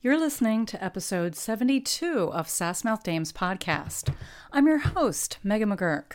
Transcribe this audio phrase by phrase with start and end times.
[0.00, 4.14] You're listening to episode 72 of Sassmouth Dames podcast.
[4.52, 6.12] I'm your host, Megan McGurk.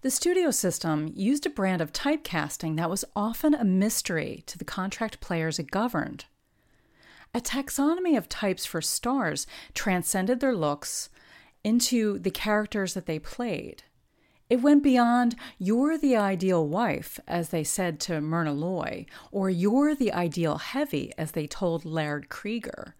[0.00, 4.64] The studio system used a brand of typecasting that was often a mystery to the
[4.64, 6.24] contract players it governed.
[7.34, 11.10] A taxonomy of types for stars transcended their looks
[11.62, 13.82] into the characters that they played.
[14.50, 19.94] It went beyond, you're the ideal wife, as they said to Myrna Loy, or you're
[19.94, 22.94] the ideal heavy, as they told Laird Cregar,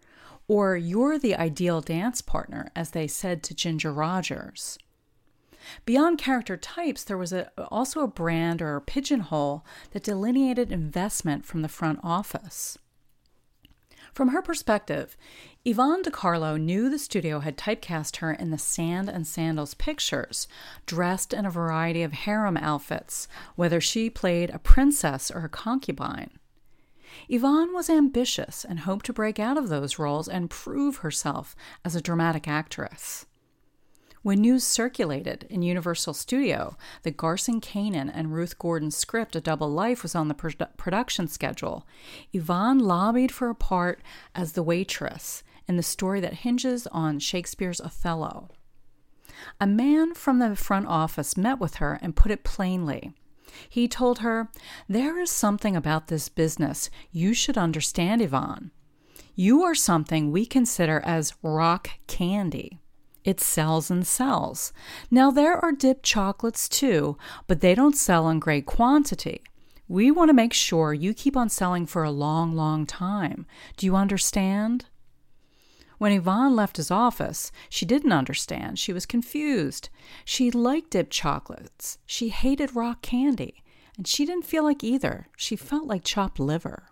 [0.47, 4.77] or you're the ideal dance partner, as they said to Ginger Rogers.
[5.85, 11.45] Beyond character types, there was a, also a brand or a pigeonhole that delineated investment
[11.45, 12.77] from the front office.
[14.19, 15.15] From her perspective,
[15.63, 20.45] Yvonne De Carlo knew the studio had typecast her in the Sand and Sandals pictures,
[20.85, 26.31] dressed in a variety of harem outfits, whether she played a princess or a concubine.
[27.29, 31.95] Yvonne was ambitious and hoped to break out of those roles and prove herself as
[31.95, 33.25] a dramatic actress.
[34.29, 39.71] When news circulated in Universal Studio that Garson Kanin and Ruth Gordon's script A Double
[39.71, 41.87] Life was on the production schedule,
[42.31, 44.03] Yvonne lobbied for a part
[44.35, 48.49] as the waitress in the story that hinges on Shakespeare's Othello.
[49.59, 53.13] A man from the front office met with her and put it plainly.
[53.67, 54.49] He told her,
[54.87, 58.69] There is something about this business you should understand, Yvonne.
[59.33, 62.79] You are something we consider as rock candy.
[63.23, 64.71] It sells and sells.
[65.11, 69.41] Now, there are dipped chocolates too, but they don't sell in great quantity.
[69.87, 73.45] We want to make sure you keep on selling for a long, long time.
[73.75, 74.85] Do you understand?
[75.97, 78.79] When Yvonne left his office, she didn't understand.
[78.79, 79.89] She was confused.
[80.23, 81.97] She liked dipped chocolates.
[82.05, 83.63] She hated rock candy.
[83.97, 85.27] And she didn't feel like either.
[85.35, 86.88] She felt like chopped liver.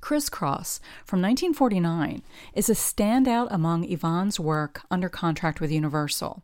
[0.00, 2.22] Crisscross from 1949
[2.54, 6.42] is a standout among Yvonne's work under contract with Universal.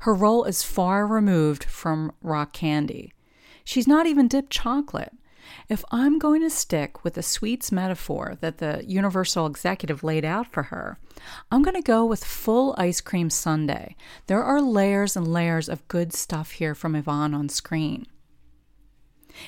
[0.00, 3.12] Her role is far removed from rock candy.
[3.64, 5.12] She's not even dipped chocolate.
[5.68, 10.46] If I'm going to stick with the sweets metaphor that the Universal executive laid out
[10.52, 10.98] for her,
[11.50, 13.94] I'm going to go with full ice cream sundae.
[14.26, 18.06] There are layers and layers of good stuff here from Yvonne on screen.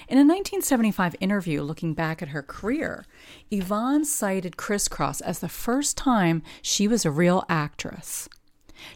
[0.09, 3.07] In a 1975 interview looking back at her career,
[3.51, 8.29] Yvonne cited Crisscross as the first time she was a real actress.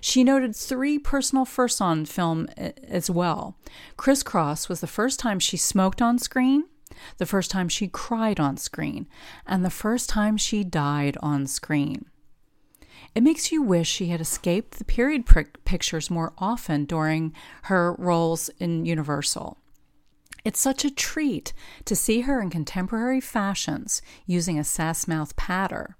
[0.01, 3.57] She noted three personal firsts on film eh, as well.
[3.97, 6.65] Crisscross was the first time she smoked on screen,
[7.19, 9.07] the first time she cried on screen,
[9.47, 12.07] and the first time she died on screen.
[13.15, 15.25] It makes you wish she had escaped the period
[15.65, 17.33] pictures more often during
[17.65, 19.59] her roles in Universal.
[20.45, 21.55] It's such a treat
[21.87, 25.97] to see her in contemporary fashions using a sassmouth patter.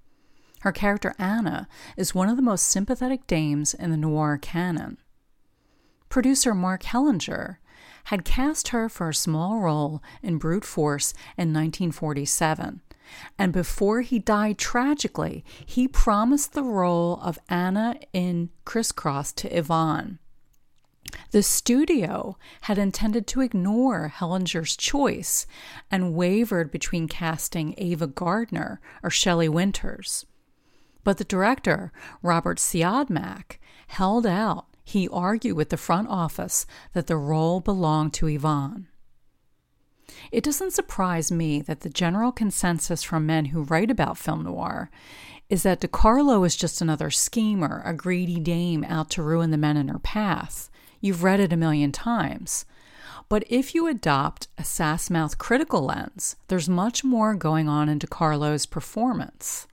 [0.59, 1.67] Her character Anna
[1.97, 4.97] is one of the most sympathetic dames in the noir canon.
[6.09, 7.57] Producer Mark Hellinger
[8.05, 12.81] had cast her for a small role in Brute Force in 1947,
[13.37, 20.19] and before he died tragically, he promised the role of Anna in Crisscross to Yvonne.
[21.31, 25.45] The studio had intended to ignore Hellinger's choice
[25.91, 30.25] and wavered between casting Ava Gardner or Shelley Winters.
[31.03, 34.65] But the director, Robert Siodmak, held out.
[34.83, 38.87] He argued with the front office that the role belonged to Yvonne.
[40.31, 44.89] It doesn't surprise me that the general consensus from men who write about film noir
[45.49, 49.77] is that DeCarlo is just another schemer, a greedy dame out to ruin the men
[49.77, 50.69] in her path.
[51.01, 52.65] You've read it a million times.
[53.27, 58.65] But if you adopt a Sassmouth critical lens, there's much more going on in DeCarlo's
[58.65, 59.67] performance.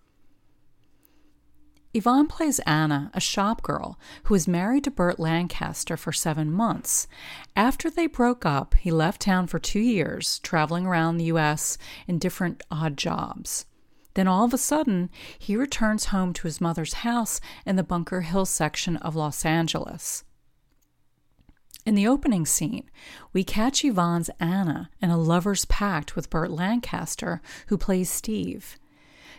[1.95, 7.07] Yvonne plays Anna, a shop girl who is married to Burt Lancaster for seven months.
[7.55, 11.77] After they broke up, he left town for two years, traveling around the U.S.
[12.09, 13.67] in different odd jobs.
[14.15, 18.23] Then all of a sudden, he returns home to his mother's house in the Bunker
[18.23, 20.25] Hill section of Los Angeles.
[21.85, 22.89] In the opening scene,
[23.33, 28.79] we catch Yvonne's Anna in a lover's pact with Burt Lancaster, who plays Steve.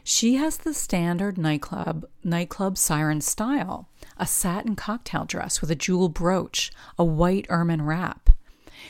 [0.04, 3.88] She has the standard nightclub nightclub siren style,
[4.18, 6.70] a satin cocktail dress with a jewel brooch,
[7.00, 8.30] a white ermine wrap.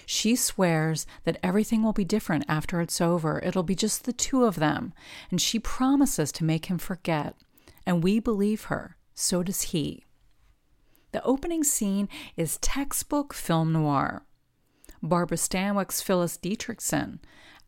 [0.07, 3.39] She swears that everything will be different after it's over.
[3.43, 4.93] It'll be just the two of them,
[5.29, 7.35] and she promises to make him forget.
[7.85, 8.97] And we believe her.
[9.13, 10.05] So does he.
[11.13, 14.23] The opening scene is textbook film noir.
[15.01, 17.19] Barbara Stanwyck's Phyllis Dietrichson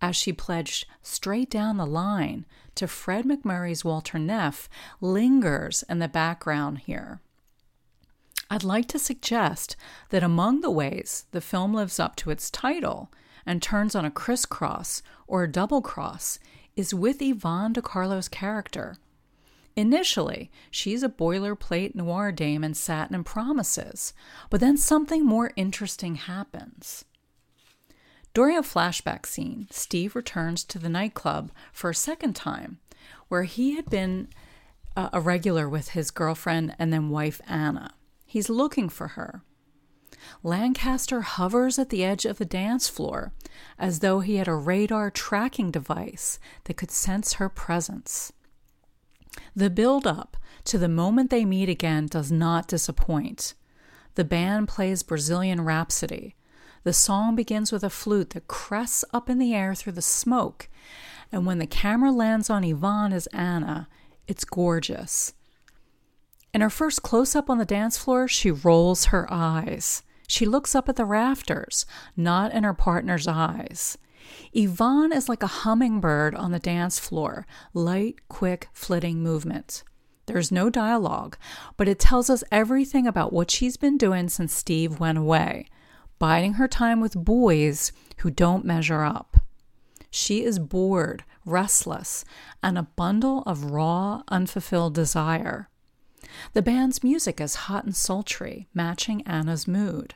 [0.01, 4.67] as she pledged straight down the line to Fred MacMurray's Walter Neff
[4.99, 7.21] lingers in the background here.
[8.49, 9.75] I'd like to suggest
[10.09, 13.11] that among the ways the film lives up to its title
[13.45, 16.39] and turns on a crisscross or a double cross
[16.75, 18.97] is with Yvonne De Carlo's character.
[19.75, 24.13] Initially, she's a boilerplate noir dame in satin and promises,
[24.49, 27.03] but then something more interesting happens.
[28.33, 32.79] During a flashback scene, Steve returns to the nightclub for a second time,
[33.27, 34.29] where he had been
[34.95, 37.93] uh, a regular with his girlfriend and then wife Anna.
[38.25, 39.43] He's looking for her.
[40.41, 43.31] Lancaster hovers at the edge of the dance floor
[43.77, 48.31] as though he had a radar tracking device that could sense her presence.
[49.55, 53.53] The build up to the moment they meet again does not disappoint.
[54.15, 56.35] The band plays Brazilian Rhapsody.
[56.83, 60.69] The song begins with a flute that crests up in the air through the smoke,
[61.31, 63.87] and when the camera lands on Yvonne as Anna,
[64.27, 65.33] it's gorgeous.
[66.53, 70.03] In her first close up on the dance floor, she rolls her eyes.
[70.27, 71.85] She looks up at the rafters,
[72.15, 73.97] not in her partner's eyes.
[74.53, 79.83] Yvonne is like a hummingbird on the dance floor, light, quick, flitting movement.
[80.25, 81.37] There's no dialogue,
[81.77, 85.67] but it tells us everything about what she's been doing since Steve went away,
[86.17, 89.37] biding her time with boys who don't measure up.
[90.09, 92.25] She is bored, restless,
[92.63, 95.69] and a bundle of raw, unfulfilled desire.
[96.53, 100.15] The band's music is hot and sultry, matching Anna's mood.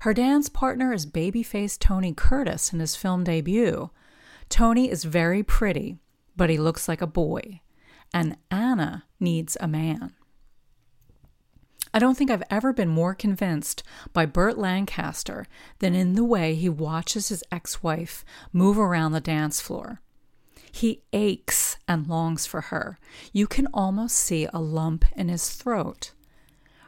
[0.00, 3.90] Her dance partner is babyface Tony Curtis in his film debut.
[4.48, 5.98] Tony is very pretty,
[6.34, 7.60] but he looks like a boy,
[8.12, 10.14] and Anna needs a man.
[11.92, 13.82] I don't think I've ever been more convinced
[14.14, 15.44] by Burt Lancaster
[15.80, 18.24] than in the way he watches his ex wife
[18.54, 20.00] move around the dance floor.
[20.72, 22.96] He aches and longs for her.
[23.34, 26.12] You can almost see a lump in his throat.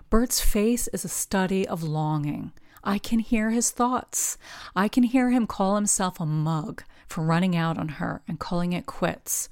[0.08, 2.52] Burt's face is a study of longing,
[2.84, 4.38] I can hear his thoughts.
[4.74, 8.72] I can hear him call himself a mug for running out on her and calling
[8.72, 9.48] it quits.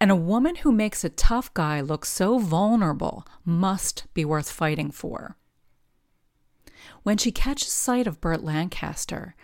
[0.00, 4.90] And a woman who makes a tough guy look so vulnerable must be worth fighting
[4.90, 5.36] for.
[7.02, 9.34] When she catches sight of Burt Lancaster,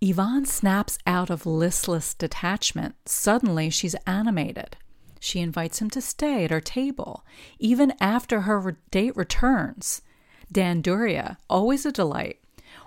[0.00, 2.94] Yvonne snaps out of listless detachment.
[3.06, 4.76] Suddenly, she's animated.
[5.20, 7.24] She invites him to stay at her table,
[7.58, 10.02] even after her date returns.
[10.52, 12.43] Dan Duryea, always a delight,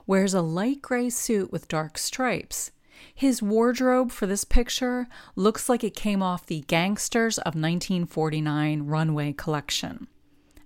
[0.07, 2.71] wears a light gray suit with dark stripes.
[3.13, 9.33] His wardrobe for this picture looks like it came off the Gangsters of 1949 runway
[9.33, 10.07] collection.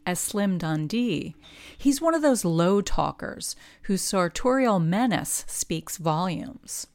[0.05, 1.35] As Slim Dundee,
[1.77, 6.87] he's one of those low talkers whose sartorial menace speaks volumes.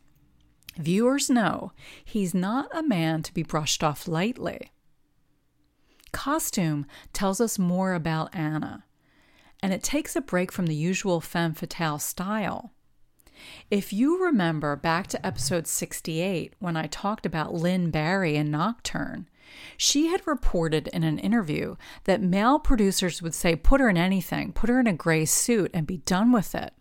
[0.77, 1.73] Viewers know
[2.05, 4.71] he's not a man to be brushed off lightly.
[6.13, 8.86] Costume tells us more about Anna
[9.67, 12.71] and it takes a break from the usual femme fatale style.
[13.69, 19.29] If you remember back to episode 68 when I talked about Lynn Bari in Nocturne,
[19.77, 24.53] she had reported in an interview that male producers would say, put her in anything,
[24.53, 26.73] put her in a gray suit, and be done with it.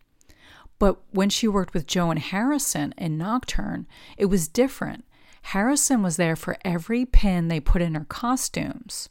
[0.78, 5.06] But when she worked with Joan Harrison in Nocturne, it was different.
[5.42, 9.10] Harrison was there for every pin they put in her costumes.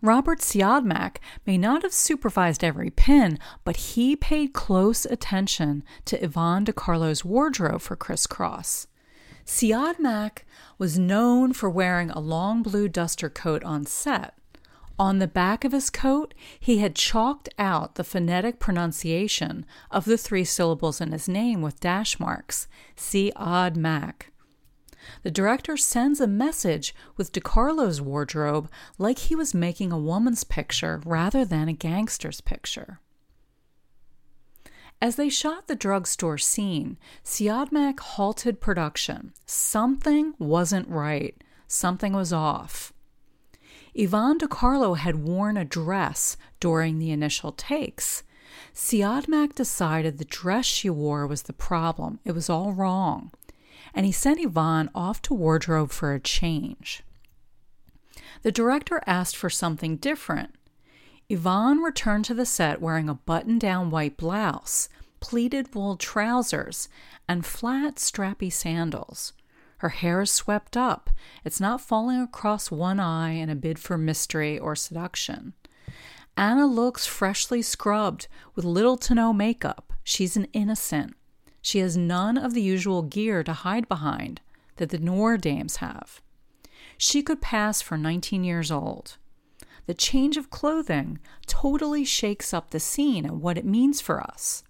[0.00, 6.64] Robert Siodmak may not have supervised every pin, but he paid close attention to Yvonne
[6.64, 8.86] De Carlo's wardrobe for Crisscross.
[9.44, 10.44] Siodmak
[10.76, 14.34] was known for wearing a long blue duster coat on set.
[14.98, 20.18] On the back of his coat, he had chalked out the phonetic pronunciation of the
[20.18, 22.66] three syllables in his name with dash marks,
[22.96, 24.32] Siod Mac.
[25.22, 31.00] The director sends a message with DeCarlo's wardrobe like he was making a woman's picture
[31.04, 33.00] rather than a gangster's picture.
[35.00, 39.32] As they shot the drugstore scene, Siodmak halted production.
[39.46, 41.42] Something wasn't right.
[41.68, 42.92] Something was off.
[43.94, 48.24] Yvonne De Carlo had worn a dress during the initial takes.
[48.74, 52.18] Siodmak decided the dress she wore was the problem.
[52.24, 53.30] It was all wrong
[53.98, 57.02] and he sent Yvonne off to wardrobe for a change.
[58.42, 60.54] The director asked for something different.
[61.28, 64.88] Yvonne returned to the set wearing a button down white blouse,
[65.18, 66.88] pleated wool trousers,
[67.28, 69.32] and flat, strappy sandals.
[69.78, 71.10] Her hair is swept up.
[71.44, 75.54] It's not falling across one eye in a bid for mystery or seduction.
[76.36, 79.92] Anna looks freshly scrubbed with little to no makeup.
[80.04, 81.16] she's an innocent.
[81.62, 84.40] She has none of the usual gear to hide behind
[84.76, 86.20] that the noir dames have.
[86.96, 89.16] She could pass for 19 years old.
[89.86, 94.62] The change of clothing totally shakes up the scene and what it means for us.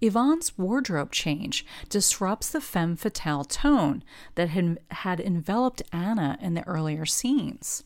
[0.00, 4.02] Yvonne's wardrobe change disrupts the femme fatale tone
[4.34, 7.84] that had, had enveloped Anna in the earlier scenes.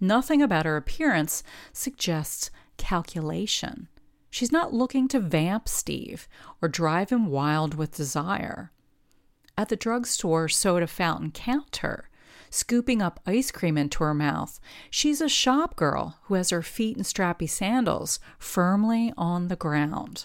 [0.00, 3.88] Nothing about her appearance suggests calculation.
[4.34, 6.26] She's not looking to vamp Steve
[6.60, 8.72] or drive him wild with desire.
[9.56, 12.08] At the drugstore soda fountain counter,
[12.50, 14.58] scooping up ice cream into her mouth,
[14.90, 20.24] she's a shop girl who has her feet in strappy sandals firmly on the ground.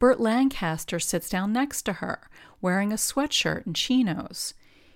[0.00, 2.28] Burt Lancaster sits down next to her,
[2.60, 4.52] wearing a sweatshirt and chinos.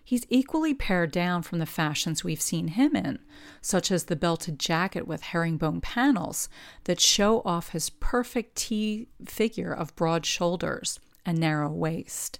[0.06, 3.18] He's equally pared down from the fashions we've seen him in,
[3.60, 6.48] such as the belted jacket with herringbone panels
[6.84, 12.38] that show off his perfect T figure of broad shoulders and narrow waist.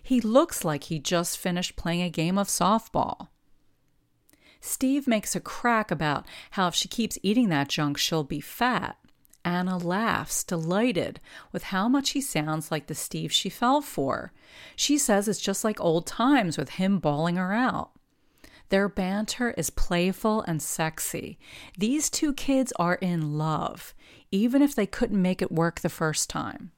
[0.00, 3.30] He looks like he just finished playing a game of softball.
[4.60, 8.96] Steve makes a crack about how if she keeps eating that junk, she'll be fat.
[9.48, 11.20] Anna laughs, delighted
[11.52, 14.30] with how much he sounds like the Steve she fell for.
[14.76, 17.92] She says it's just like old times with him bawling her out.
[18.68, 21.38] Their banter is playful and sexy.
[21.78, 23.94] These two kids are in love,
[24.30, 26.72] even if they couldn't make it work the first time.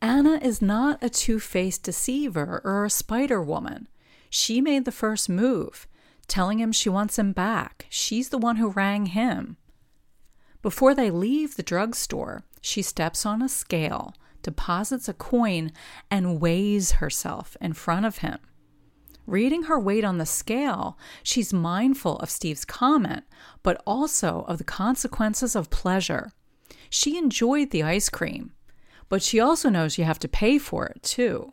[0.00, 3.88] Anna is not a two faced deceiver or a spider woman.
[4.30, 5.86] She made the first move,
[6.28, 7.84] telling him she wants him back.
[7.90, 9.58] She's the one who rang him.
[10.62, 15.72] Before they leave the drugstore, she steps on a scale, deposits a coin,
[16.10, 18.38] and weighs herself in front of him.
[19.26, 23.24] Reading her weight on the scale, she's mindful of Steve's comment,
[23.62, 26.32] but also of the consequences of pleasure.
[26.88, 28.52] She enjoyed the ice cream,
[29.08, 31.52] but she also knows you have to pay for it too.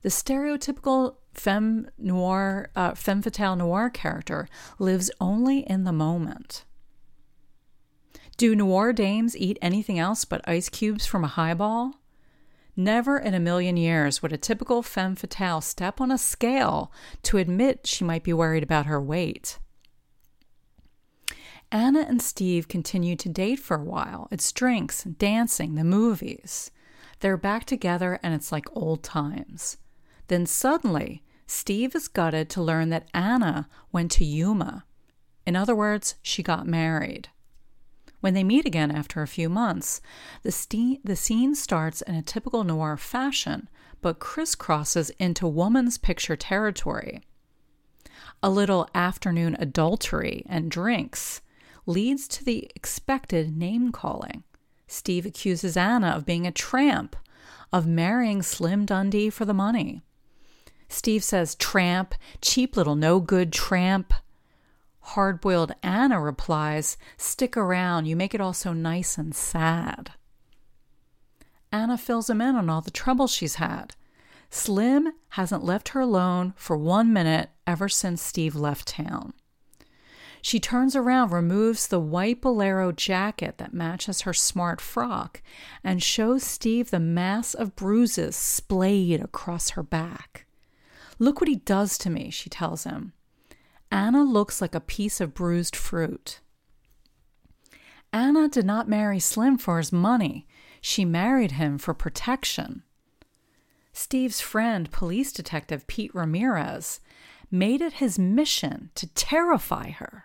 [0.00, 4.48] The stereotypical femme noir, uh, femme fatale noir character
[4.78, 6.64] lives only in the moment.
[8.36, 12.00] Do noir dames eat anything else but ice cubes from a highball?
[12.76, 16.90] Never in a million years would a typical femme fatale step on a scale
[17.22, 19.58] to admit she might be worried about her weight.
[21.70, 24.26] Anna and Steve continue to date for a while.
[24.32, 26.72] It's drinks, dancing, the movies.
[27.20, 29.76] They're back together and it's like old times.
[30.26, 34.84] Then suddenly, Steve is gutted to learn that Anna went to Yuma.
[35.46, 37.28] In other words, she got married.
[38.24, 40.00] When they meet again after a few months,
[40.44, 43.68] the, the scene starts in a typical noir fashion,
[44.00, 47.20] but crisscrosses into woman's picture territory.
[48.42, 51.42] A little afternoon adultery and drinks
[51.84, 54.42] leads to the expected name calling.
[54.86, 57.16] Steve accuses Anna of being a tramp,
[57.74, 60.00] of marrying Slim Dundee for the money.
[60.88, 64.14] Steve says, Tramp, cheap little no good tramp.
[65.08, 70.12] Hard boiled Anna replies, Stick around, you make it all so nice and sad.
[71.70, 73.94] Anna fills him in on all the trouble she's had.
[74.48, 79.34] Slim hasn't left her alone for one minute ever since Steve left town.
[80.40, 85.42] She turns around, removes the white bolero jacket that matches her smart frock,
[85.82, 90.46] and shows Steve the mass of bruises splayed across her back.
[91.18, 93.12] Look what he does to me, she tells him.
[93.94, 96.40] Anna looks like a piece of bruised fruit.
[98.12, 100.48] Anna did not marry Slim for his money.
[100.80, 102.82] She married him for protection.
[103.92, 106.98] Steve's friend, police detective Pete Ramirez,
[107.52, 110.24] made it his mission to terrify her.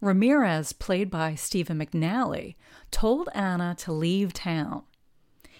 [0.00, 2.54] Ramirez, played by Stephen McNally,
[2.92, 4.84] told Anna to leave town.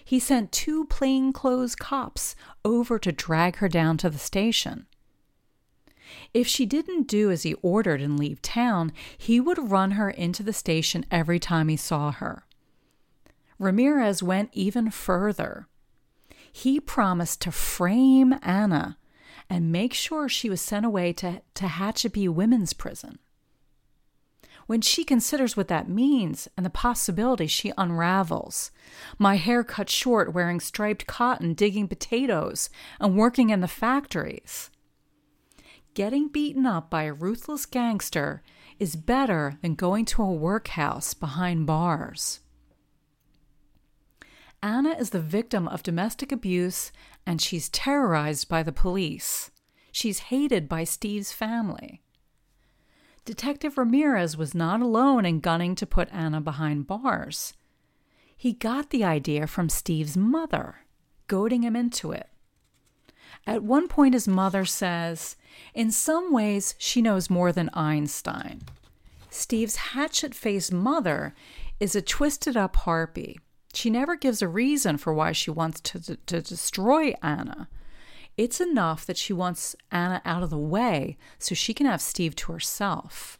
[0.05, 4.85] He sent two plainclothes cops over to drag her down to the station.
[6.33, 10.43] If she didn't do as he ordered and leave town, he would run her into
[10.43, 12.43] the station every time he saw her.
[13.57, 15.67] Ramirez went even further.
[16.51, 18.97] He promised to frame Anna
[19.49, 23.19] and make sure she was sent away to Tehachapi Women's Prison.
[24.67, 28.69] When she considers what that means and the possibility, she unravels.
[29.17, 34.69] My hair cut short, wearing striped cotton, digging potatoes, and working in the factories
[35.99, 38.41] getting beaten up by a ruthless gangster
[38.79, 42.39] is better than going to a workhouse behind bars.
[44.63, 46.93] Anna is the victim of domestic abuse
[47.27, 49.51] and she's terrorized by the police.
[49.91, 52.01] She's hated by Steve's family.
[53.25, 57.55] Detective Ramirez was not alone in gunning to put Anna behind bars.
[58.37, 60.77] He got the idea from Steve's mother,
[61.27, 62.29] goading him into it.
[63.47, 65.35] At one point, his mother says,
[65.73, 68.61] In some ways, she knows more than Einstein.
[69.29, 71.33] Steve's hatchet faced mother
[71.79, 73.39] is a twisted up harpy.
[73.73, 77.69] She never gives a reason for why she wants to, to destroy Anna.
[78.37, 82.35] It's enough that she wants Anna out of the way so she can have Steve
[82.37, 83.39] to herself.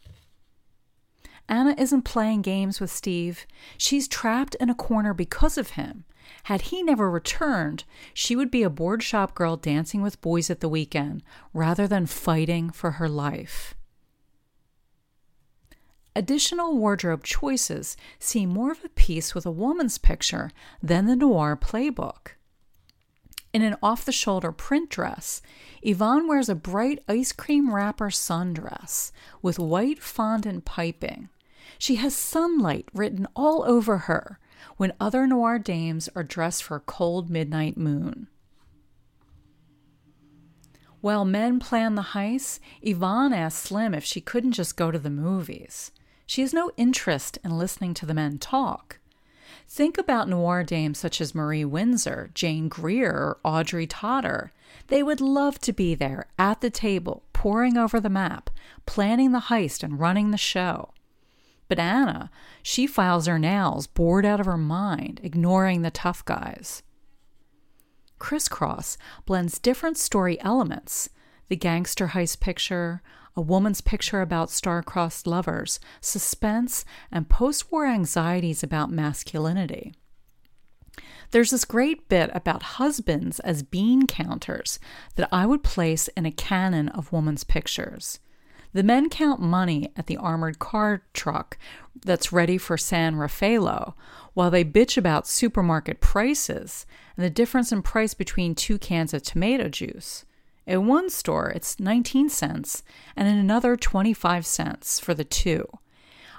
[1.48, 3.48] Anna isn't playing games with Steve.
[3.78, 6.06] She's trapped in a corner because of him.
[6.44, 7.84] Had he never returned,
[8.14, 12.06] she would be a bored shop girl dancing with boys at the weekend rather than
[12.06, 13.76] fighting for her life.
[16.16, 21.56] Additional wardrobe choices seem more of a piece with a woman's picture than the noir
[21.56, 22.36] playbook.
[23.54, 25.42] In an off the shoulder print dress,
[25.82, 31.30] Yvonne wears a bright ice cream wrapper sundress with white fondant piping.
[31.78, 34.40] She has sunlight written all over her
[34.78, 38.28] when other noir dames are dressed for a cold midnight moon.
[41.02, 45.10] While men plan the heist, Yvonne asks Slim if she couldn't just go to the
[45.10, 45.92] movies.
[46.26, 49.00] She has no interest in listening to the men talk.
[49.68, 54.52] Think about noir dames such as Marie Windsor, Jane Greer, or Audrey Totter.
[54.88, 58.50] They would love to be there at the table, poring over the map,
[58.86, 60.92] planning the heist, and running the show.
[61.70, 62.30] But Anna,
[62.62, 66.84] she files her nails, bored out of her mind, ignoring the tough guys.
[68.18, 71.10] Crisscross blends different story elements
[71.48, 73.02] the gangster heist picture,
[73.36, 79.94] a woman's picture about star-crossed lovers, suspense, and post-war anxieties about masculinity.
[81.32, 84.80] There's this great bit about husbands as bean counters
[85.16, 88.20] that I would place in a canon of woman's pictures.
[88.72, 91.58] The men count money at the armored car truck
[92.06, 93.96] that's ready for San Rafaelo,
[94.34, 96.86] while they bitch about supermarket prices
[97.18, 100.26] and the difference in price between two cans of tomato juice.
[100.68, 102.84] In one store, it's 19 cents,
[103.16, 105.68] and in another, 25 cents for the two.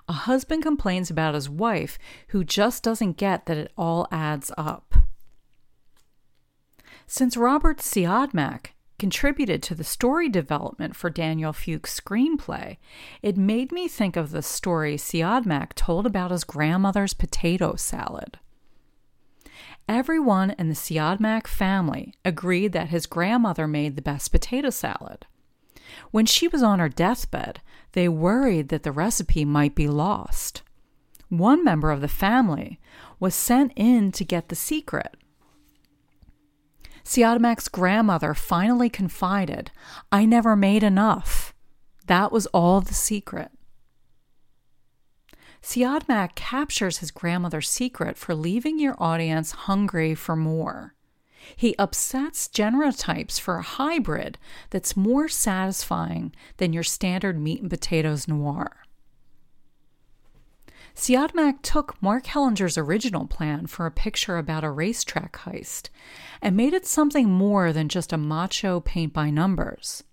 [0.09, 4.95] A husband complains about his wife, who just doesn't get that it all adds up.
[7.09, 8.66] Since Robert Siodmak
[9.01, 12.77] contributed to the story development for Daniel Fuchs' screenplay,
[13.23, 18.39] it made me think of the story Siodmak told about his grandmother's potato salad.
[19.89, 25.27] Everyone in the Siodmak family agreed that his grandmother made the best potato salad.
[26.11, 27.61] When she was on her deathbed,
[27.93, 30.63] they worried that the recipe might be lost.
[31.31, 32.79] One member of the family
[33.19, 35.17] was sent in to get the secret.
[37.05, 39.71] Siodmak's grandmother finally confided,
[40.13, 41.55] I never made enough.
[42.07, 43.51] That was all the secret.
[45.63, 50.95] Siodmak captures his grandmother's secret for leaving your audience hungry for more.
[51.57, 54.39] He upsets genotypes for a hybrid
[54.71, 58.85] that's more satisfying than your standard meat and potatoes noir.
[60.94, 65.88] Siodmak took Mark Hellinger's original plan for a picture about a racetrack heist
[66.42, 70.05] and made it something more than just a macho paint by numbers.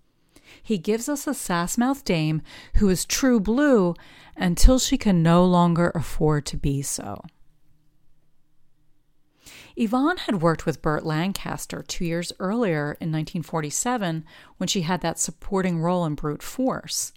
[0.62, 2.42] He gives us a sass mouthed dame
[2.76, 3.96] who is true blue
[4.36, 7.24] until she can no longer afford to be so.
[9.76, 14.26] Yvonne had worked with Burt Lancaster two years earlier in 1947
[14.58, 17.14] when she had that supporting role in Brute Force.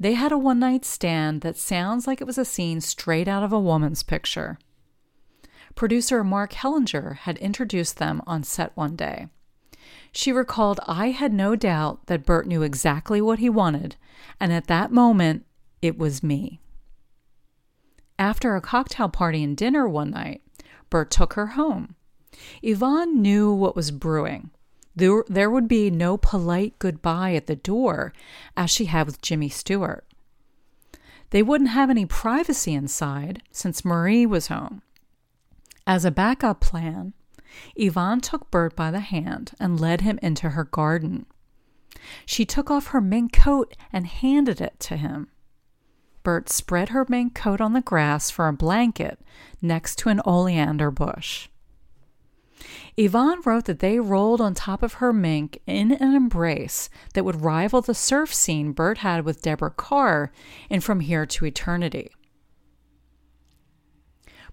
[0.00, 3.42] They had a one night stand that sounds like it was a scene straight out
[3.42, 4.58] of a woman's picture.
[5.74, 9.28] Producer Mark Hellinger had introduced them on set one day.
[10.12, 13.96] She recalled, I had no doubt that Burt knew exactly what he wanted,
[14.40, 15.44] and at that moment,
[15.82, 16.60] it was me.
[18.18, 20.42] After a cocktail party and dinner one night,
[20.90, 21.94] Burt took her home.
[22.62, 24.50] Yvonne knew what was brewing.
[24.98, 28.12] There, there would be no polite goodbye at the door
[28.56, 30.04] as she had with Jimmy Stewart.
[31.30, 34.82] They wouldn't have any privacy inside since Marie was home.
[35.86, 37.12] As a backup plan,
[37.76, 41.26] Yvonne took Burt by the hand and led him into her garden.
[42.26, 45.28] She took off her mink coat and handed it to him.
[46.24, 49.20] Burt spread her mink coat on the grass for a blanket
[49.62, 51.48] next to an oleander bush.
[52.96, 57.42] Yvonne wrote that they rolled on top of her mink in an embrace that would
[57.42, 60.32] rival the surf scene Burt had with Deborah Kerr
[60.68, 62.10] in From Here to Eternity.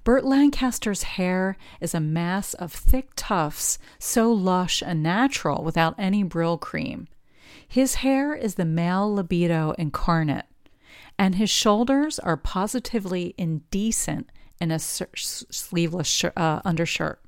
[0.04, 6.24] Burt Lancaster's hair is a mass of thick tufts, so lush and natural without any
[6.24, 7.08] Brylcreem.
[7.68, 10.46] His hair is the male libido incarnate,
[11.18, 14.30] and his shoulders are positively indecent
[14.62, 17.25] in a sleeveless sh- uh, undershirt.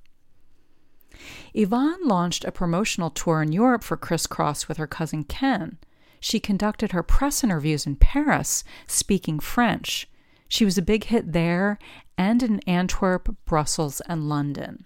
[1.53, 5.77] Yvonne launched a promotional tour in Europe for Crisscross with her cousin Ken.
[6.19, 10.07] She conducted her press interviews in Paris, speaking French.
[10.47, 11.77] She was a big hit there
[12.17, 14.85] and in Antwerp, Brussels, and London.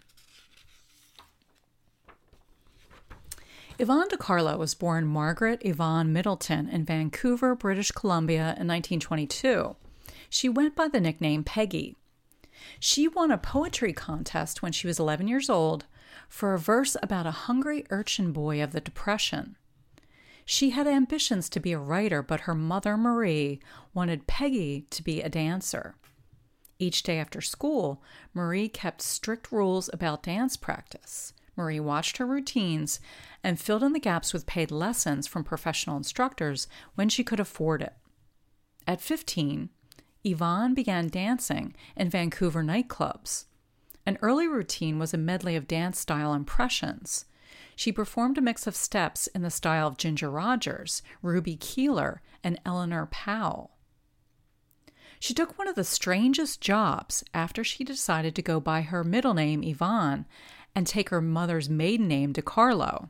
[3.80, 9.76] Yvonne De Carlo was born Margaret Yvonne Middleton in Vancouver, British Columbia in 1922.
[10.30, 11.96] She went by the nickname Peggy.
[12.80, 15.86] She won a poetry contest when she was 11 years old
[16.28, 19.56] for a verse about a hungry urchin boy of the Depression.
[20.46, 23.60] She had ambitions to be a writer, but her mother, Marie,
[23.94, 25.96] wanted Peggy to be a dancer.
[26.80, 31.34] Each day after school, Marie kept strict rules about dance practice.
[31.56, 33.00] Marie watched her routines
[33.44, 37.82] and filled in the gaps with paid lessons from professional instructors when she could afford
[37.82, 37.94] it.
[38.88, 39.70] At 15,
[40.24, 43.46] Yvonne began dancing in Vancouver nightclubs.
[44.06, 47.26] An early routine was a medley of dance style impressions.
[47.76, 52.60] She performed a mix of steps in the style of Ginger Rogers, Ruby Keeler, and
[52.66, 53.72] Eleanor Powell.
[55.20, 59.36] She took one of the strangest jobs after she decided to go by her middle
[59.36, 60.26] name, Yvonne,
[60.74, 63.10] and take her mother's maiden name, De Carlo.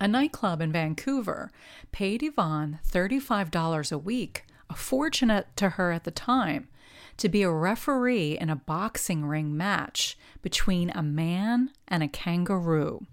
[0.00, 1.50] A nightclub in Vancouver
[1.92, 6.68] paid Yvonne $35 a week, a fortune to her at the time,
[7.18, 13.06] to be a referee in a boxing ring match between a man and a kangaroo.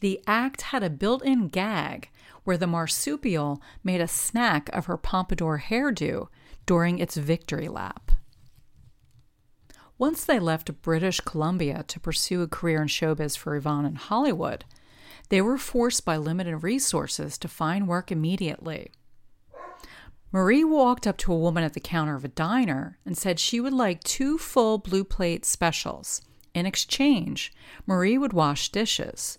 [0.00, 2.10] The act had a built in gag
[2.44, 6.28] where the marsupial made a snack of her pompadour hairdo
[6.66, 8.12] during its victory lap.
[9.98, 14.64] Once they left British Columbia to pursue a career in showbiz for Yvonne in Hollywood,
[15.28, 18.92] they were forced by limited resources to find work immediately.
[20.30, 23.60] Marie walked up to a woman at the counter of a diner and said she
[23.60, 26.20] would like two full blue plate specials.
[26.52, 27.52] In exchange,
[27.86, 29.38] Marie would wash dishes.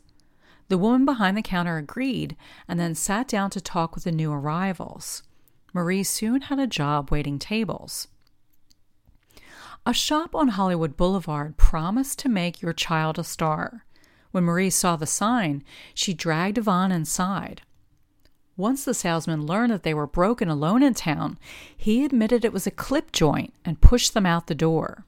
[0.67, 2.35] The woman behind the counter agreed
[2.67, 5.23] and then sat down to talk with the new arrivals.
[5.73, 8.07] Marie soon had a job waiting tables.
[9.85, 13.85] A shop on Hollywood Boulevard promised to make your child a star.
[14.31, 17.61] When Marie saw the sign, she dragged Yvonne inside.
[18.59, 21.39] Once the salesman learned that they were broke and alone in town,
[21.77, 25.05] he admitted it was a clip joint and pushed them out the door.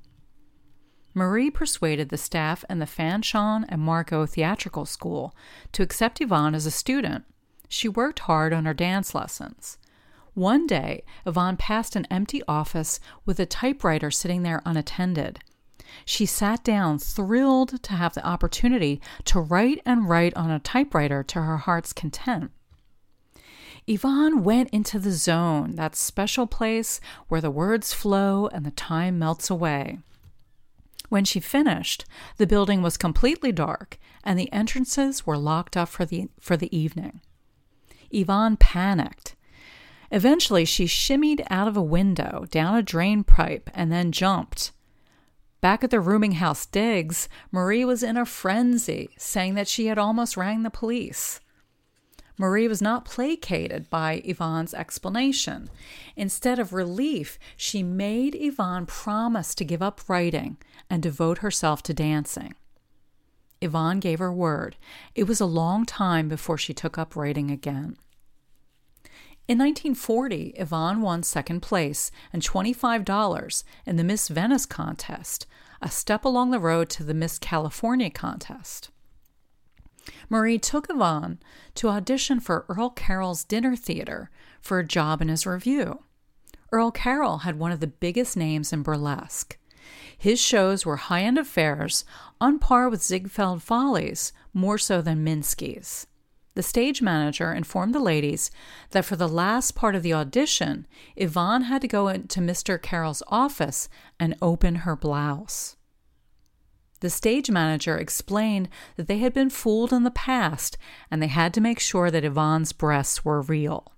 [1.13, 5.35] Marie persuaded the staff and the Fanchon and Marco Theatrical School
[5.73, 7.25] to accept Yvonne as a student.
[7.67, 9.77] She worked hard on her dance lessons.
[10.33, 15.39] One day, Yvonne passed an empty office with a typewriter sitting there unattended.
[16.05, 21.21] She sat down, thrilled to have the opportunity to write and write on a typewriter
[21.23, 22.51] to her heart's content.
[23.91, 29.19] Yvonne went into the zone, that special place where the words flow and the time
[29.19, 29.99] melts away.
[31.09, 32.05] When she finished,
[32.37, 36.73] the building was completely dark and the entrances were locked up for the, for the
[36.75, 37.19] evening.
[38.09, 39.35] Yvonne panicked.
[40.09, 44.71] Eventually, she shimmied out of a window, down a drain pipe, and then jumped.
[45.59, 49.97] Back at the rooming house digs, Marie was in a frenzy, saying that she had
[49.97, 51.41] almost rang the police.
[52.41, 55.69] Marie was not placated by Yvonne's explanation.
[56.15, 60.57] Instead of relief, she made Yvonne promise to give up writing
[60.89, 62.55] and devote herself to dancing.
[63.61, 64.75] Yvonne gave her word.
[65.13, 67.95] It was a long time before she took up writing again.
[69.47, 75.45] In 1940, Yvonne won second place and $25 in the Miss Venice contest,
[75.79, 78.89] a step along the road to the Miss California contest.
[80.29, 81.39] Marie took Yvonne
[81.75, 84.29] to audition for Earl Carroll's Dinner Theater
[84.61, 85.99] for a job in his revue.
[86.71, 89.57] Earl Carroll had one of the biggest names in burlesque.
[90.17, 92.05] His shows were high end affairs,
[92.39, 96.07] on par with Ziegfeld Follies, more so than Minsky's.
[96.53, 98.51] The stage manager informed the ladies
[98.91, 100.85] that for the last part of the audition,
[101.15, 102.81] Yvonne had to go into Mr.
[102.81, 103.87] Carroll's office
[104.19, 105.77] and open her blouse.
[107.01, 110.77] The stage manager explained that they had been fooled in the past
[111.09, 113.93] and they had to make sure that Yvonne's breasts were real.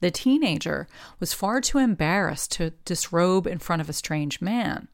[0.00, 0.88] The teenager
[1.20, 4.88] was far too embarrassed to disrobe in front of a strange man.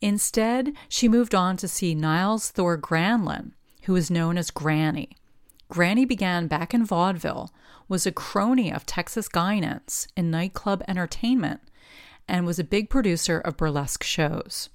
[0.00, 5.10] Instead, she moved on to see Nils Thor Granlund, who was known as Granny.
[5.68, 7.52] Granny began back in vaudeville,
[7.86, 11.60] was a crony of Texas Guinan's in nightclub entertainment,
[12.26, 14.70] and was a big producer of burlesque shows.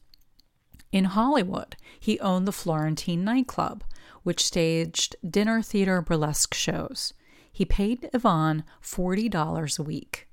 [0.96, 3.84] In Hollywood, he owned the Florentine nightclub,
[4.24, 7.14] which staged dinner theater burlesque shows.
[7.52, 10.30] He paid Yvonne $40 a week.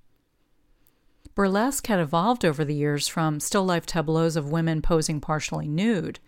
[1.35, 6.21] Burlesque had evolved over the years from still life tableaus of women posing partially nude,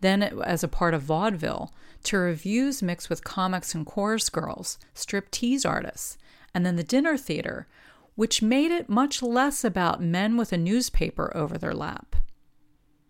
[0.00, 1.70] then as a part of vaudeville,
[2.04, 6.16] to revues mixed with comics and chorus girls, strip tease artists,
[6.54, 7.66] and then the dinner theater,
[8.14, 12.16] which made it much less about men with a newspaper over their lap.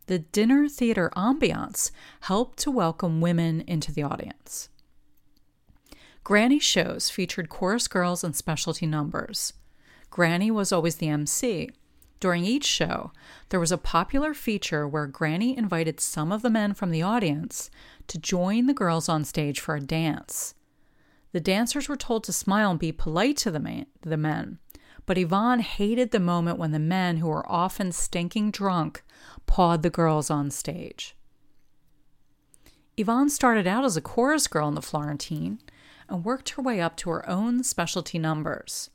[0.07, 1.90] The dinner theater ambiance
[2.21, 4.69] helped to welcome women into the audience.
[6.23, 9.55] Granny shows featured chorus girls and specialty numbers.
[10.11, 11.71] Granny was always the MC.
[12.21, 13.12] During each show,
[13.49, 17.71] there was a popular feature where Granny invited some of the men from the audience
[18.07, 20.55] to join the girls on stage for a dance.
[21.33, 24.59] The dancers were told to smile and be polite to the, man, the men,
[25.07, 29.03] but Yvonne hated the moment when the men, who were often stinking drunk,
[29.46, 31.16] pawed the girls on stage.
[32.96, 35.59] Yvonne started out as a chorus girl in the Florentine
[36.09, 38.90] and worked her way up to her own specialty numbers.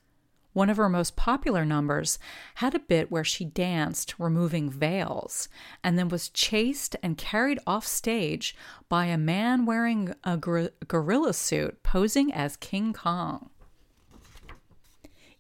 [0.54, 2.18] One of her most popular numbers
[2.56, 5.48] had a bit where she danced removing veils
[5.84, 8.56] and then was chased and carried off stage
[8.90, 13.52] by a man wearing a gor- gorilla suit posing as King Kong.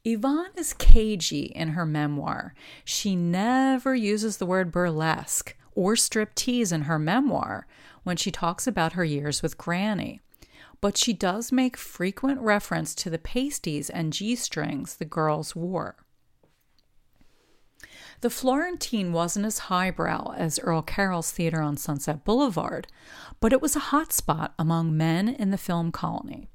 [0.05, 2.53] Yvonne is cagey in her memoir.
[2.83, 7.67] She never uses the word burlesque or striptease in her memoir
[8.03, 10.21] when she talks about her years with Granny
[10.81, 15.95] but she does make frequent reference to the pasties and G strings the girls wore.
[18.21, 22.87] The Florentine wasn't as highbrow as Earl Carroll's theater on Sunset Boulevard,
[23.39, 26.49] but it was a hot spot among men in the film colony.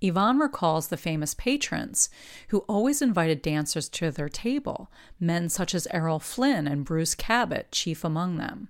[0.00, 2.10] Yvonne recalls the famous patrons
[2.48, 7.70] who always invited dancers to their table, men such as Errol Flynn and Bruce Cabot,
[7.72, 8.68] chief among them.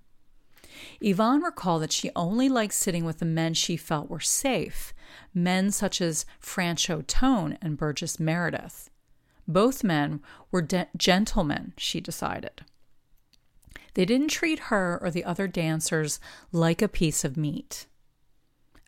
[1.00, 4.92] Yvonne recalled that she only liked sitting with the men she felt were safe,
[5.32, 8.90] men such as Franchot Tone and Burgess Meredith.
[9.46, 12.62] Both men were de- gentlemen, she decided.
[13.94, 16.18] They didn't treat her or the other dancers
[16.50, 17.86] like a piece of meat.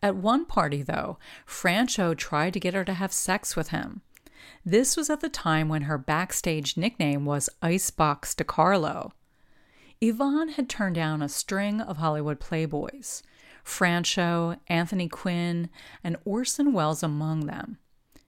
[0.01, 4.01] At one party, though, Franchot tried to get her to have sex with him.
[4.65, 9.11] This was at the time when her backstage nickname was Icebox DeCarlo,
[9.99, 13.23] Yvonne had turned down a string of Hollywood playboys,
[13.63, 15.69] Franchot, Anthony Quinn,
[16.03, 17.79] and Orson Welles among them.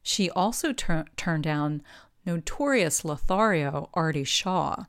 [0.02, 1.84] She also tur- turned down
[2.26, 4.86] notorious Lothario Artie Shaw.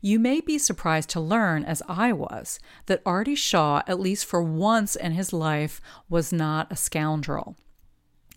[0.00, 4.42] You may be surprised to learn, as I was, that Artie Shaw, at least for
[4.42, 7.56] once in his life, was not a scoundrel.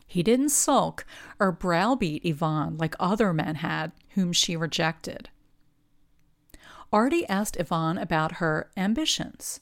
[0.05, 1.05] He didn't sulk
[1.39, 5.29] or browbeat Yvonne like other men had, whom she rejected.
[6.91, 9.61] Artie asked Yvonne about her ambitions.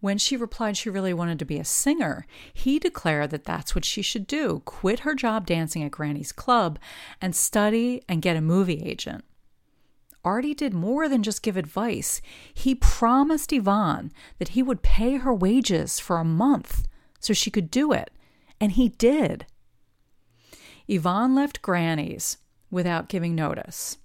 [0.00, 3.84] When she replied she really wanted to be a singer, he declared that that's what
[3.84, 6.78] she should do quit her job dancing at Granny's club
[7.20, 9.24] and study and get a movie agent.
[10.24, 12.22] Artie did more than just give advice.
[12.52, 16.88] He promised Yvonne that he would pay her wages for a month
[17.20, 18.10] so she could do it,
[18.60, 19.46] and he did.
[20.88, 22.38] Yvonne left Granny's
[22.70, 23.98] without giving notice.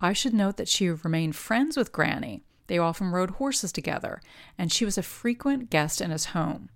[0.00, 2.42] I should note that she remained friends with Granny.
[2.66, 4.20] They often rode horses together,
[4.56, 6.70] and she was a frequent guest in his home.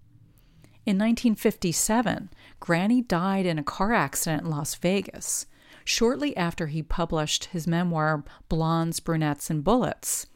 [0.87, 2.31] In 1957,
[2.61, 5.47] Granny died in a car accident in Las Vegas,
[5.85, 10.27] shortly after he published his memoir, Blondes, Brunettes, and Bullets.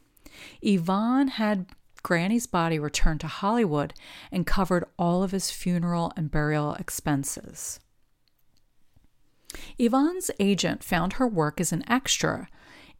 [0.62, 1.66] Yvonne had
[2.02, 3.94] Granny's body returned to Hollywood
[4.30, 7.80] and covered all of his funeral and burial expenses.
[9.78, 12.48] Yvonne's agent found her work as an extra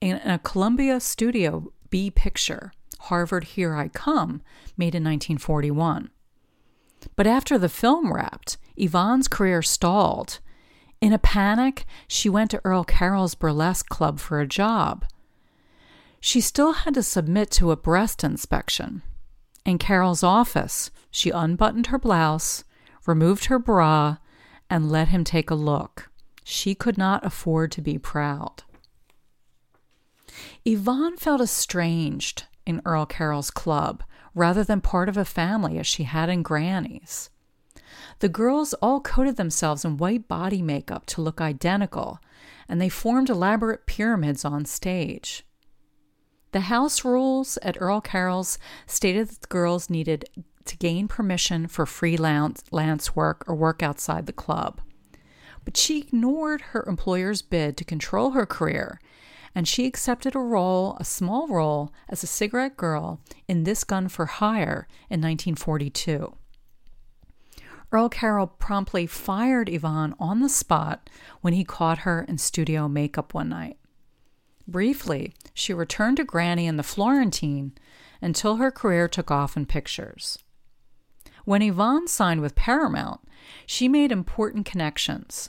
[0.00, 4.42] in a Columbia Studio B picture, Harvard Here I Come,
[4.76, 6.10] made in 1941.
[7.16, 10.40] But after the film wrapped, Yvonne's career stalled.
[11.00, 15.06] In a panic, she went to Earl Carroll's burlesque club for a job.
[16.20, 19.02] She still had to submit to a breast inspection.
[19.64, 22.64] In Carroll's office, she unbuttoned her blouse,
[23.06, 24.16] removed her bra,
[24.68, 26.10] and let him take a look.
[26.42, 28.64] She could not afford to be proud.
[30.64, 34.02] Yvonne felt estranged in Earl Carroll's club
[34.34, 37.30] rather than part of a family as she had in Granny's.
[38.20, 42.18] The girls all coated themselves in white body makeup to look identical,
[42.68, 45.44] and they formed elaborate pyramids on stage.
[46.52, 50.24] The house rules at Earl Carroll's stated that the girls needed
[50.64, 52.62] to gain permission for freelance
[53.14, 54.80] work or work outside the club.
[55.64, 58.98] But she ignored her employer's bid to control her career
[59.54, 64.08] and she accepted a role, a small role, as a cigarette girl in This Gun
[64.08, 66.36] for Hire in 1942.
[67.90, 71.08] Earl Carroll promptly fired Yvonne on the spot
[71.40, 73.78] when he caught her in studio makeup one night.
[74.66, 77.72] Briefly, she returned to Granny in the Florentine
[78.20, 80.38] until her career took off in pictures.
[81.44, 83.20] When Yvonne signed with Paramount,
[83.64, 85.48] she made important connections.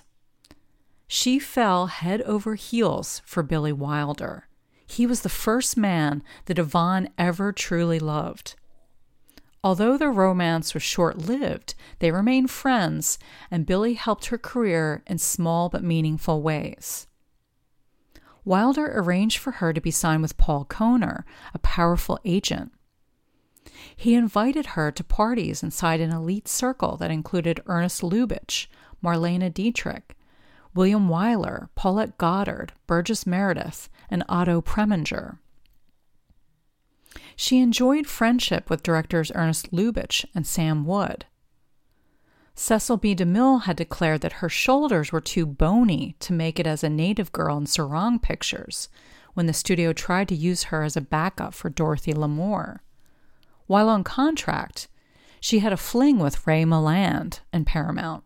[1.08, 4.48] She fell head over heels for Billy Wilder.
[4.88, 8.56] He was the first man that Yvonne ever truly loved.
[9.64, 13.20] Although their romance was short lived, they remained friends,
[13.52, 17.08] and Billy helped her career in small but meaningful ways.
[18.46, 22.72] Wilder arranged for her to be signed with Paul Kohner, a powerful agent.
[23.96, 28.68] He invited her to parties inside an elite circle that included Ernest Lubitsch,
[29.04, 30.16] Marlene Dietrich,
[30.74, 35.40] William Wyler, Paulette Goddard, Burgess Meredith, and Otto Preminger.
[37.42, 41.26] She enjoyed friendship with directors Ernest Lubitsch and Sam Wood.
[42.54, 43.16] Cecil B.
[43.16, 47.32] DeMille had declared that her shoulders were too bony to make it as a native
[47.32, 48.90] girl in Sarong pictures
[49.36, 52.80] when the studio tried to use her as a backup for Dorothy Lamour.
[53.68, 54.90] While on contract,
[55.40, 58.26] she had a fling with Ray Milland and Paramount.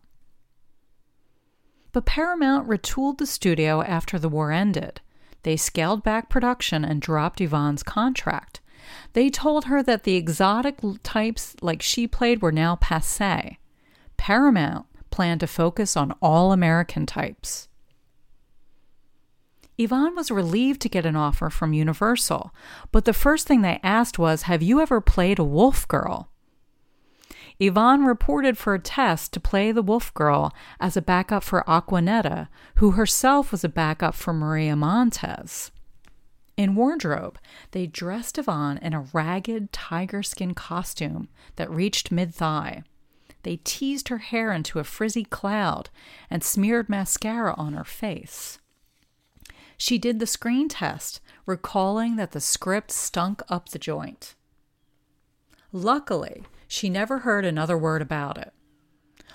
[1.92, 5.00] But Paramount retooled the studio after the war ended.
[5.44, 8.60] They scaled back production and dropped Yvonne's contract,
[9.12, 13.58] they told her that the exotic types like she played were now passe.
[14.16, 17.68] Paramount planned to focus on all American types.
[19.76, 22.54] Yvonne was relieved to get an offer from Universal,
[22.92, 26.30] but the first thing they asked was Have you ever played a wolf girl?
[27.60, 32.48] Yvonne reported for a test to play the wolf girl as a backup for Aquanetta,
[32.76, 35.70] who herself was a backup for Maria Montez.
[36.56, 37.38] In wardrobe,
[37.72, 42.84] they dressed Yvonne in a ragged tiger skin costume that reached mid thigh.
[43.42, 45.90] They teased her hair into a frizzy cloud
[46.30, 48.58] and smeared mascara on her face.
[49.76, 54.34] She did the screen test, recalling that the script stunk up the joint.
[55.72, 58.52] Luckily, she never heard another word about it.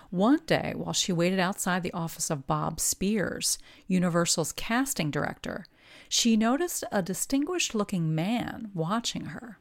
[0.10, 5.65] One day, while she waited outside the office of Bob Spears, Universal's casting director,
[6.08, 9.60] she noticed a distinguished looking man watching her.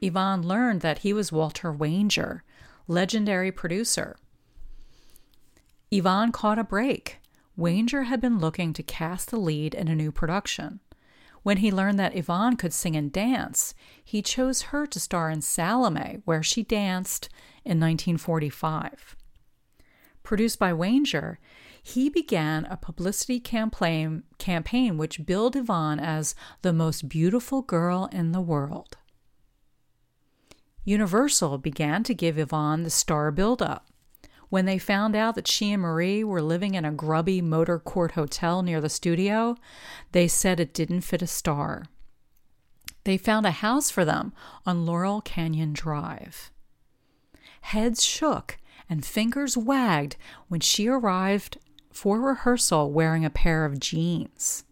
[0.00, 2.40] Yvonne learned that he was Walter Wanger,
[2.86, 4.16] legendary producer.
[5.90, 7.18] Yvonne caught a break.
[7.58, 10.80] Wanger had been looking to cast the lead in a new production.
[11.42, 13.72] When he learned that Yvonne could sing and dance,
[14.04, 17.28] he chose her to star in Salome, where she danced
[17.64, 19.16] in 1945.
[20.24, 21.36] Produced by Wanger,
[21.86, 28.32] he began a publicity campaign, campaign which billed Yvonne as the most beautiful girl in
[28.32, 28.96] the world.
[30.84, 33.86] Universal began to give Yvonne the star buildup.
[34.48, 38.12] When they found out that she and Marie were living in a grubby motor court
[38.12, 39.54] hotel near the studio,
[40.10, 41.84] they said it didn't fit a star.
[43.04, 44.32] They found a house for them
[44.66, 46.50] on Laurel Canyon Drive.
[47.60, 50.16] Heads shook and fingers wagged
[50.48, 51.58] when she arrived
[51.96, 54.64] for rehearsal wearing a pair of jeans.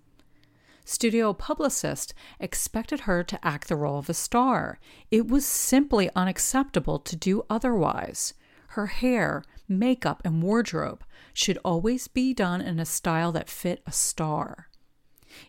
[0.84, 4.78] Studio publicist expected her to act the role of a star.
[5.10, 8.34] It was simply unacceptable to do otherwise.
[8.68, 13.92] Her hair, makeup, and wardrobe should always be done in a style that fit a
[13.92, 14.68] star.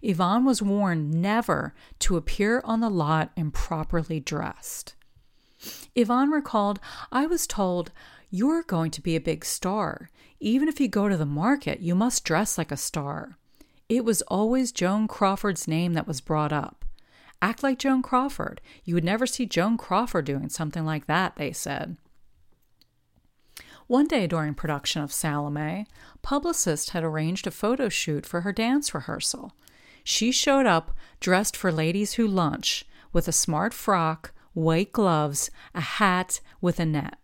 [0.01, 4.95] Yvonne was warned never to appear on the lot improperly dressed.
[5.95, 6.79] Yvonne recalled,
[7.11, 7.91] I was told
[8.35, 10.09] you're going to be a big star.
[10.41, 13.37] Even if you go to the market, you must dress like a star.
[13.87, 16.83] It was always Joan Crawford's name that was brought up.
[17.41, 18.59] Act like Joan Crawford.
[18.83, 21.95] You would never see Joan Crawford doing something like that, they said.
[23.87, 25.85] One day during production of Salome,
[26.21, 29.53] publicist had arranged a photo shoot for her dance rehearsal.
[30.03, 30.91] She showed up
[31.21, 36.85] dressed for ladies who lunch with a smart frock, white gloves, a hat with a
[36.85, 37.17] net.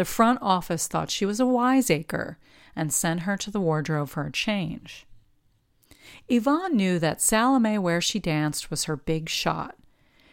[0.00, 2.38] The front office thought she was a wiseacre
[2.74, 5.06] and sent her to the wardrobe for a change.
[6.26, 9.76] Yvonne knew that Salome where she danced was her big shot.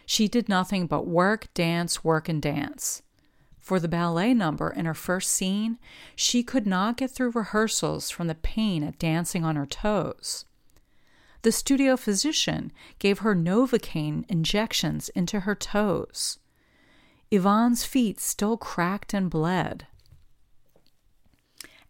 [0.06, 3.02] She did nothing but work, dance, work, and dance.
[3.60, 5.76] For the ballet number in her first scene,
[6.16, 10.46] she could not get through rehearsals from the pain at dancing on her toes.
[11.42, 16.38] The studio physician gave her Novocaine injections into her toes.
[17.30, 19.86] Yvonne's feet still cracked and bled.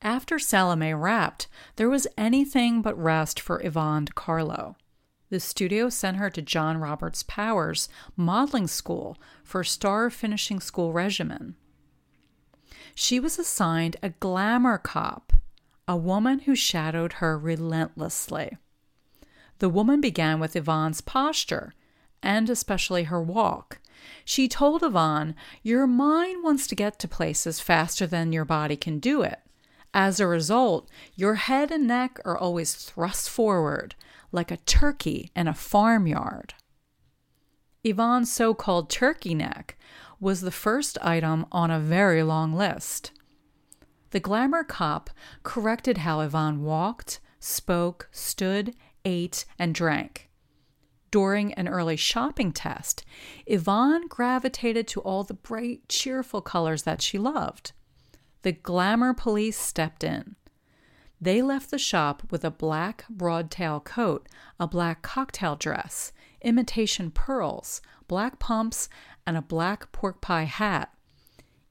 [0.03, 4.77] After Salome wrapped, there was anything but rest for Yvonne Carlo.
[5.31, 11.57] The studio sent her to John Roberts Powers Modeling School for star finishing school regimen.
[12.95, 15.33] She was assigned a glamour cop,
[15.87, 18.57] a woman who shadowed her relentlessly.
[19.59, 21.75] The woman began with Yvonne's posture,
[22.23, 23.81] and especially her walk.
[24.25, 28.99] She told Yvonne, Your mind wants to get to places faster than your body can
[28.99, 29.41] do it.
[29.95, 33.95] As a result, your head and neck are always thrust forward,
[34.33, 36.55] like a turkey in a farmyard.
[37.85, 39.77] Yvonne's so called turkey neck
[40.21, 43.13] was the first item on a very long list.
[44.11, 45.11] The glamour cop
[45.43, 50.28] corrected how Yvonne walked, spoke, stood, ate, and drank.
[51.11, 53.05] During an early shopping test,
[53.47, 57.73] Yvonne gravitated to all the bright, cheerful colors that she loved.
[58.43, 60.37] The glamour police stepped in.
[61.21, 64.29] They left the shop with a black broadtail coat,
[64.61, 68.89] a black cocktail dress, imitation pearls, black pumps,
[69.27, 70.95] and a black pork pie hat.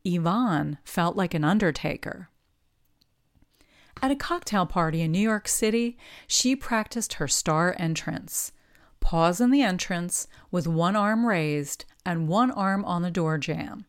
[0.04, 2.30] Yvonne felt like an undertaker.
[4.02, 8.52] At a cocktail party in New York City, she practiced her star entrance.
[9.00, 13.86] Pause in the entrance with one arm raised and one arm on the door jamb.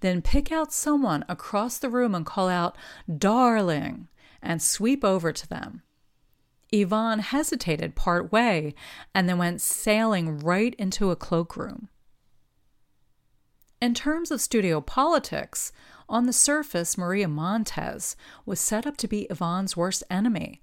[0.00, 2.76] Then pick out someone across the room and call out,
[3.18, 4.08] Darling,
[4.42, 5.82] and sweep over to them.
[6.72, 8.74] Yvonne hesitated part way
[9.14, 11.88] and then went sailing right into a cloakroom.
[13.82, 15.72] In terms of studio politics,
[16.08, 20.60] on the surface, Maria Montez was set up to be Yvonne's worst enemy.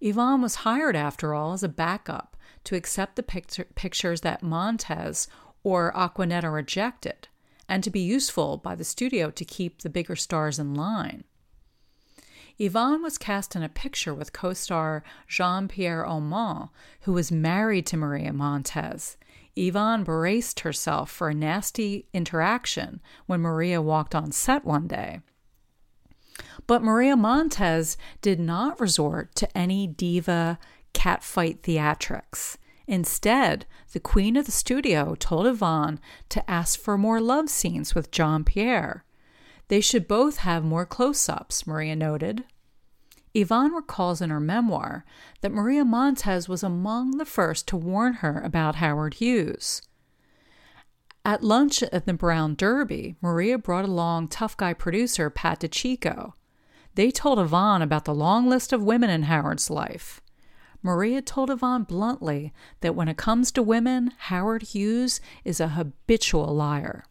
[0.00, 2.31] Yvonne was hired, after all, as a backup
[2.64, 5.28] to accept the picture- pictures that Montez
[5.62, 7.28] or Aquanetta rejected,
[7.68, 11.24] and to be useful by the studio to keep the bigger stars in line.
[12.58, 16.70] Yvonne was cast in a picture with co star Jean Pierre Aumont,
[17.02, 19.16] who was married to Maria Montez.
[19.56, 25.20] Yvonne braced herself for a nasty interaction when Maria walked on set one day.
[26.66, 30.58] But Maria Montez did not resort to any diva
[30.92, 32.56] catfight theatrics.
[32.86, 38.10] Instead, the queen of the studio told Yvonne to ask for more love scenes with
[38.10, 39.04] Jean Pierre.
[39.68, 42.44] They should both have more close ups, Maria noted.
[43.34, 45.04] Yvonne recalls in her memoir
[45.40, 49.80] that Maria Montez was among the first to warn her about Howard Hughes.
[51.24, 56.32] At lunch at the Brown Derby, Maria brought along tough guy producer Pat DiCicco.
[56.94, 60.20] They told Yvonne about the long list of women in Howard's life.
[60.82, 66.54] Maria told Yvonne bluntly that when it comes to women, Howard Hughes is a habitual
[66.54, 67.04] liar.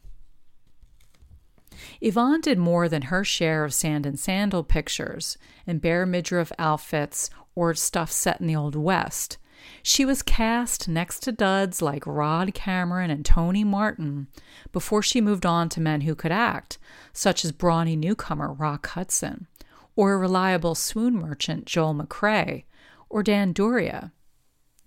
[2.02, 7.30] Yvonne did more than her share of sand and sandal pictures and bare midriff outfits
[7.56, 9.38] or stuff set in the Old West.
[9.84, 14.28] She was cast next to duds like Rod Cameron and Tony Martin
[14.72, 16.78] before she moved on to men who could act,
[17.14, 19.48] such as brawny newcomer Rock Hudson,
[19.96, 22.64] or reliable swoon merchant Joel McCrea,
[23.12, 24.12] or Dan Duryea.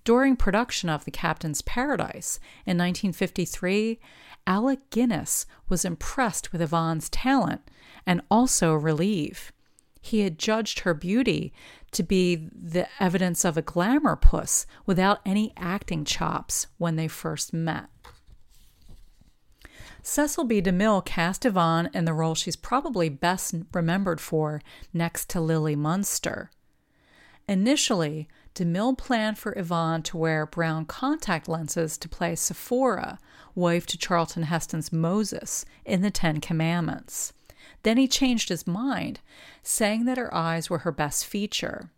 [0.04, 3.98] During production of The Captain's Paradise in 1953,
[4.46, 7.62] Alec Guinness was impressed with Yvonne's talent
[8.06, 9.52] and also relief.
[10.02, 11.54] He had judged her beauty
[11.92, 17.54] to be the evidence of a glamour puss without any acting chops when they first
[17.54, 17.86] met.
[20.02, 20.60] Cecil B.
[20.60, 24.60] DeMille cast Yvonne in the role she's probably best remembered for
[24.92, 26.50] next to Lily Munster.
[27.48, 33.18] Initially, DeMille planned for Yvonne to wear brown contact lenses to play Sephora,
[33.54, 37.32] wife to Charlton Heston's Moses in the Ten Commandments.
[37.82, 39.20] Then he changed his mind,
[39.62, 41.90] saying that her eyes were her best feature.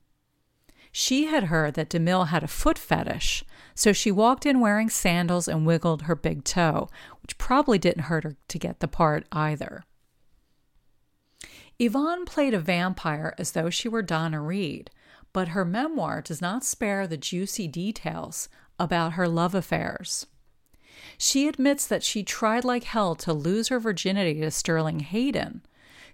[0.91, 3.45] She had heard that DeMille had a foot fetish,
[3.75, 6.89] so she walked in wearing sandals and wiggled her big toe,
[7.23, 9.85] which probably didn't hurt her to get the part either.
[11.79, 14.91] Yvonne played a vampire as though she were Donna Reed,
[15.37, 20.25] but her memoir does not spare the juicy details about her love affairs.
[21.19, 25.61] She admits that she tried like hell to lose her virginity to Sterling Hayden,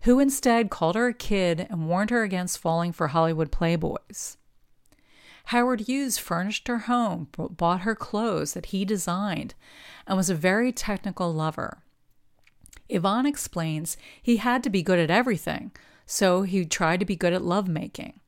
[0.00, 4.38] who instead called her a kid and warned her against falling for Hollywood playboys.
[5.44, 9.54] Howard Hughes furnished her home, bought her clothes that he designed,
[10.04, 11.78] and was a very technical lover.
[12.88, 15.70] Yvonne explains he had to be good at everything,
[16.06, 18.18] so he tried to be good at lovemaking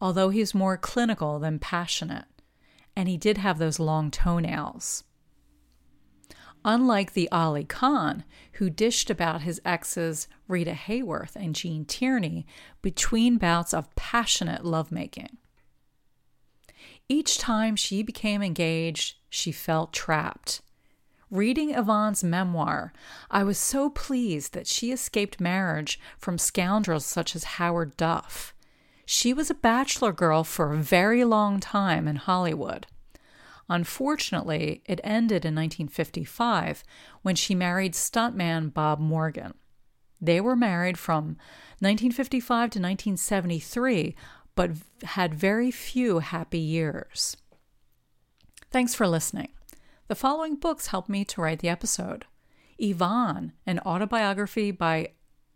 [0.00, 2.26] although he's more clinical than passionate,
[2.96, 5.04] and he did have those long toenails.
[6.64, 8.24] Unlike the Aly Khan,
[8.54, 12.46] who dished about his exes Rita Hayworth and Gene Tierney
[12.80, 15.36] between bouts of passionate lovemaking.
[17.06, 20.62] Each time she became engaged, she felt trapped.
[21.30, 22.94] Reading Yvonne's memoir,
[23.30, 28.53] I was so pleased that she escaped marriage from scoundrels such as Howard Duff
[29.06, 32.86] she was a bachelor girl for a very long time in Hollywood.
[33.68, 36.84] Unfortunately, it ended in 1955
[37.22, 39.54] when she married stuntman Bob Morgan.
[40.20, 41.36] They were married from
[41.80, 44.14] 1955 to 1973,
[44.54, 44.70] but
[45.02, 47.36] had very few happy years.
[48.70, 49.50] Thanks for listening.
[50.08, 52.26] The following books helped me to write the episode
[52.78, 55.12] Yvonne, an autobiography by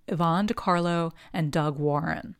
[0.06, 2.36] Yvonne De Carlo and Doug Warren.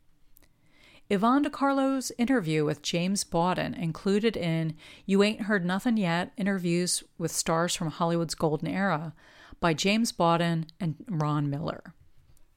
[1.11, 4.75] Yvonne De Carlo's interview with James Bawden included in
[5.07, 9.15] You Ain't Heard Nothin' Yet Interviews with Stars from Hollywood's Golden Era
[9.59, 11.95] by James Bawden and Ron Miller.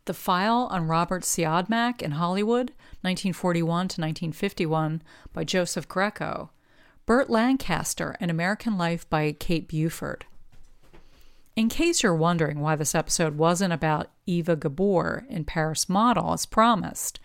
[0.03, 2.71] The File on Robert Siodmak in Hollywood,
[3.01, 6.51] 1941 to 1951, by Joseph Greco.
[7.05, 10.25] Burt Lancaster, An American Life by Kate Buford.
[11.55, 16.45] In case you're wondering why this episode wasn't about Eva Gabor in Paris Model as
[16.45, 17.19] promised,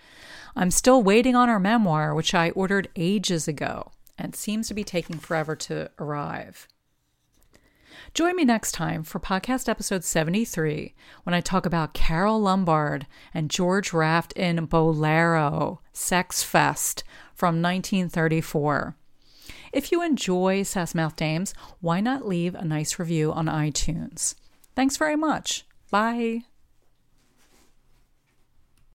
[0.56, 4.84] I'm still waiting on her memoir, which I ordered ages ago and seems to be
[4.84, 6.66] taking forever to arrive.
[8.14, 10.94] Join me next time for podcast episode 73
[11.24, 17.04] when I talk about Carole Lombard and George Raft in Bolero, Sex Fest
[17.34, 18.96] from 1934.
[19.74, 24.34] If you enjoy Sassmouth Dames, why not leave a nice review on iTunes?
[24.74, 25.66] Thanks very much.
[25.90, 26.44] Bye.